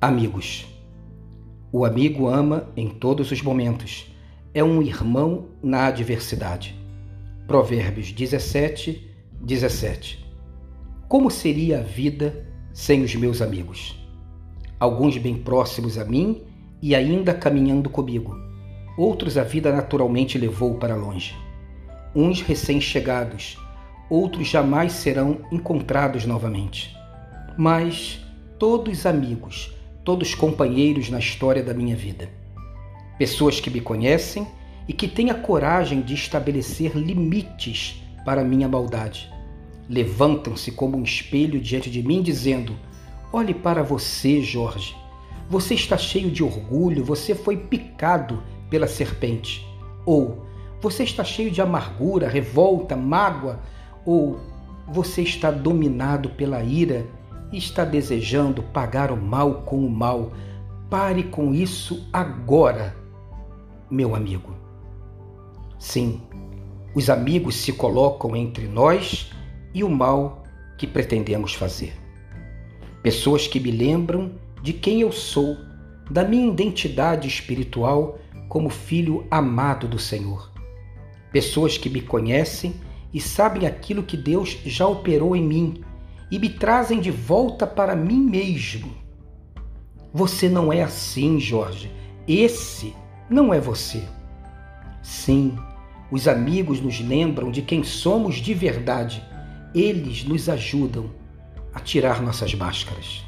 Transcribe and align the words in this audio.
Amigos. 0.00 0.66
O 1.70 1.84
amigo 1.84 2.26
ama 2.26 2.68
em 2.76 2.88
todos 2.88 3.30
os 3.30 3.40
momentos. 3.40 4.12
É 4.52 4.62
um 4.62 4.82
irmão 4.82 5.46
na 5.62 5.86
adversidade. 5.86 6.74
Provérbios 7.46 8.10
17, 8.10 9.08
17. 9.40 10.26
Como 11.08 11.30
seria 11.30 11.78
a 11.78 11.82
vida 11.82 12.46
sem 12.72 13.04
os 13.04 13.14
meus 13.14 13.40
amigos? 13.40 13.96
Alguns 14.80 15.16
bem 15.18 15.36
próximos 15.36 15.96
a 15.96 16.04
mim 16.04 16.42
e 16.82 16.96
ainda 16.96 17.32
caminhando 17.32 17.88
comigo. 17.88 18.36
Outros 18.98 19.38
a 19.38 19.44
vida 19.44 19.70
naturalmente 19.70 20.36
levou 20.36 20.74
para 20.78 20.96
longe. 20.96 21.32
Uns 22.12 22.42
recém-chegados, 22.42 23.56
outros 24.12 24.48
jamais 24.48 24.92
serão 24.92 25.38
encontrados 25.50 26.26
novamente. 26.26 26.94
Mas 27.56 28.20
todos 28.58 29.06
amigos, 29.06 29.72
todos 30.04 30.34
companheiros 30.34 31.08
na 31.08 31.18
história 31.18 31.62
da 31.62 31.72
minha 31.72 31.96
vida. 31.96 32.28
Pessoas 33.18 33.58
que 33.58 33.70
me 33.70 33.80
conhecem 33.80 34.46
e 34.86 34.92
que 34.92 35.08
têm 35.08 35.30
a 35.30 35.34
coragem 35.34 36.02
de 36.02 36.12
estabelecer 36.12 36.94
limites 36.94 38.02
para 38.24 38.44
minha 38.44 38.68
maldade. 38.68 39.32
Levantam-se 39.88 40.72
como 40.72 40.98
um 40.98 41.02
espelho 41.02 41.58
diante 41.58 41.90
de 41.90 42.02
mim, 42.02 42.20
dizendo: 42.22 42.76
Olhe 43.32 43.54
para 43.54 43.82
você, 43.82 44.42
Jorge. 44.42 44.94
Você 45.48 45.74
está 45.74 45.96
cheio 45.96 46.30
de 46.30 46.42
orgulho, 46.42 47.04
você 47.04 47.34
foi 47.34 47.56
picado 47.56 48.42
pela 48.68 48.86
serpente. 48.86 49.66
Ou 50.04 50.46
você 50.82 51.04
está 51.04 51.24
cheio 51.24 51.50
de 51.50 51.62
amargura, 51.62 52.28
revolta, 52.28 52.96
mágoa. 52.96 53.60
Ou 54.04 54.40
você 54.88 55.22
está 55.22 55.50
dominado 55.50 56.30
pela 56.30 56.62
ira 56.62 57.06
e 57.52 57.58
está 57.58 57.84
desejando 57.84 58.62
pagar 58.62 59.10
o 59.10 59.16
mal 59.16 59.62
com 59.62 59.84
o 59.84 59.90
mal. 59.90 60.32
Pare 60.90 61.22
com 61.24 61.54
isso 61.54 62.06
agora, 62.12 62.96
meu 63.90 64.14
amigo. 64.14 64.54
Sim, 65.78 66.20
os 66.94 67.08
amigos 67.08 67.56
se 67.56 67.72
colocam 67.72 68.36
entre 68.36 68.66
nós 68.68 69.30
e 69.74 69.82
o 69.82 69.88
mal 69.88 70.44
que 70.76 70.86
pretendemos 70.86 71.54
fazer. 71.54 71.94
Pessoas 73.02 73.46
que 73.46 73.58
me 73.58 73.70
lembram 73.70 74.32
de 74.62 74.72
quem 74.72 75.00
eu 75.00 75.10
sou, 75.10 75.56
da 76.10 76.24
minha 76.24 76.52
identidade 76.52 77.26
espiritual 77.26 78.18
como 78.48 78.68
filho 78.68 79.26
amado 79.30 79.88
do 79.88 79.98
Senhor. 79.98 80.52
Pessoas 81.32 81.78
que 81.78 81.88
me 81.88 82.02
conhecem 82.02 82.74
e 83.12 83.20
sabem 83.20 83.66
aquilo 83.66 84.02
que 84.02 84.16
Deus 84.16 84.58
já 84.64 84.86
operou 84.86 85.36
em 85.36 85.42
mim 85.42 85.84
e 86.30 86.38
me 86.38 86.48
trazem 86.48 87.00
de 87.00 87.10
volta 87.10 87.66
para 87.66 87.94
mim 87.94 88.20
mesmo. 88.20 88.92
Você 90.12 90.48
não 90.48 90.72
é 90.72 90.82
assim, 90.82 91.38
Jorge. 91.38 91.90
Esse 92.26 92.94
não 93.28 93.52
é 93.52 93.60
você. 93.60 94.02
Sim, 95.02 95.56
os 96.10 96.28
amigos 96.28 96.80
nos 96.80 97.00
lembram 97.00 97.50
de 97.50 97.62
quem 97.62 97.82
somos 97.82 98.36
de 98.36 98.54
verdade. 98.54 99.22
Eles 99.74 100.24
nos 100.24 100.48
ajudam 100.48 101.10
a 101.74 101.80
tirar 101.80 102.22
nossas 102.22 102.54
máscaras. 102.54 103.24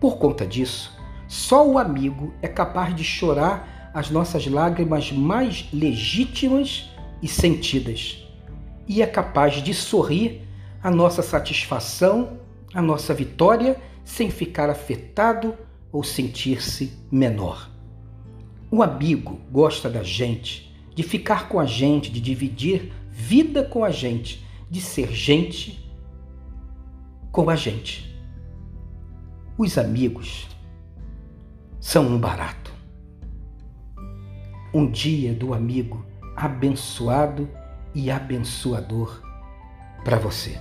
Por 0.00 0.18
conta 0.18 0.46
disso, 0.46 0.96
só 1.26 1.66
o 1.66 1.78
amigo 1.78 2.32
é 2.42 2.48
capaz 2.48 2.94
de 2.94 3.04
chorar 3.04 3.90
as 3.94 4.10
nossas 4.10 4.46
lágrimas 4.46 5.10
mais 5.10 5.68
legítimas 5.72 6.90
e 7.22 7.28
sentidas, 7.28 8.24
e 8.88 9.02
é 9.02 9.06
capaz 9.06 9.62
de 9.62 9.74
sorrir 9.74 10.42
a 10.82 10.90
nossa 10.90 11.22
satisfação, 11.22 12.38
a 12.72 12.80
nossa 12.80 13.12
vitória, 13.12 13.76
sem 14.04 14.30
ficar 14.30 14.70
afetado 14.70 15.54
ou 15.92 16.02
sentir-se 16.02 16.92
menor. 17.10 17.70
O 18.70 18.82
amigo 18.82 19.40
gosta 19.50 19.90
da 19.90 20.02
gente, 20.02 20.74
de 20.94 21.02
ficar 21.02 21.48
com 21.48 21.60
a 21.60 21.66
gente, 21.66 22.10
de 22.10 22.20
dividir 22.20 22.92
vida 23.10 23.62
com 23.62 23.84
a 23.84 23.90
gente, 23.90 24.44
de 24.70 24.80
ser 24.80 25.12
gente 25.12 25.86
com 27.30 27.50
a 27.50 27.56
gente. 27.56 28.16
Os 29.56 29.76
amigos 29.76 30.46
são 31.80 32.06
um 32.06 32.18
barato. 32.18 32.72
Um 34.72 34.90
dia 34.90 35.34
do 35.34 35.52
amigo 35.52 36.04
abençoado 36.36 37.48
e 37.94 38.10
abençoador 38.10 39.22
para 40.04 40.18
você. 40.18 40.58